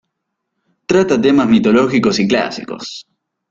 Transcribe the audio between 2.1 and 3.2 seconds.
y clásicos.